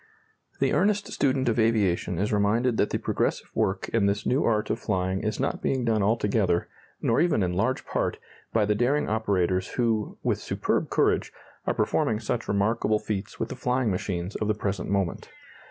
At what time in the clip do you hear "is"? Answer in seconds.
2.17-2.33, 5.21-5.39